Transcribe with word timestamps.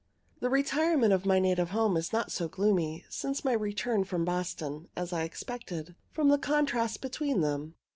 The 0.39 0.49
retirement 0.49 1.13
of 1.13 1.27
my 1.27 1.37
native 1.37 1.69
home 1.69 1.95
is 1.95 2.11
not 2.11 2.31
so 2.31 2.47
gloomy, 2.47 3.05
since 3.07 3.45
my 3.45 3.53
return 3.53 4.03
from 4.03 4.25
Boston, 4.25 4.89
as 4.95 5.13
I 5.13 5.21
expected, 5.21 5.93
from 6.11 6.29
the 6.29 6.39
contrast 6.39 7.01
between 7.01 7.41
them. 7.41 7.75